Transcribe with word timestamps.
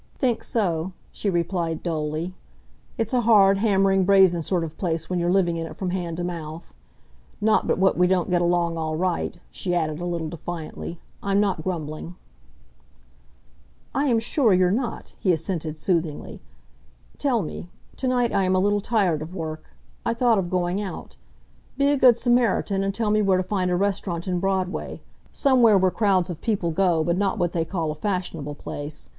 "Think 0.17 0.43
so," 0.43 0.93
she 1.11 1.29
replied 1.29 1.83
dully. 1.83 2.33
"It's 2.97 3.13
a 3.13 3.21
hard, 3.21 3.59
hammering, 3.59 4.03
brazen 4.03 4.41
sort 4.41 4.63
of 4.63 4.75
place 4.75 5.11
when 5.11 5.19
you're 5.19 5.31
living 5.31 5.57
in 5.57 5.67
it 5.67 5.75
from 5.77 5.91
hand 5.91 6.17
to 6.17 6.23
mouth. 6.23 6.73
Not 7.39 7.67
but 7.67 7.77
what 7.77 7.99
we 7.99 8.07
don't 8.07 8.31
get 8.31 8.41
along 8.41 8.77
all 8.79 8.95
right," 8.95 9.37
she 9.51 9.75
added, 9.75 9.99
a 10.01 10.05
little 10.05 10.27
defiantly. 10.27 10.99
"I'm 11.21 11.39
not 11.39 11.63
grumbling." 11.63 12.15
"I 13.93 14.05
am 14.07 14.17
sure 14.17 14.53
you're 14.55 14.71
not," 14.71 15.13
he 15.19 15.31
assented 15.31 15.77
soothingly. 15.77 16.41
"Tell 17.19 17.43
me 17.43 17.69
to 17.97 18.07
night 18.07 18.33
I 18.33 18.43
am 18.45 18.55
a 18.55 18.59
little 18.59 18.81
tired 18.81 19.21
of 19.21 19.35
work. 19.35 19.65
I 20.03 20.15
thought 20.15 20.39
of 20.39 20.49
going 20.49 20.81
out. 20.81 21.15
Be 21.77 21.89
a 21.89 21.95
Good 21.97 22.17
Samaritan 22.17 22.83
and 22.83 22.95
tell 22.95 23.11
me 23.11 23.21
where 23.21 23.37
to 23.37 23.43
find 23.43 23.69
a 23.69 23.75
restaurant 23.75 24.27
in 24.27 24.39
Broadway, 24.39 25.03
somewhere 25.31 25.77
where 25.77 25.91
crowds 25.91 26.31
of 26.31 26.41
people 26.41 26.71
go 26.71 27.03
but 27.03 27.17
not 27.19 27.37
what 27.37 27.51
they 27.53 27.63
call 27.65 27.91
a 27.91 27.93
fashionable 27.95 28.55
place. 28.55 29.09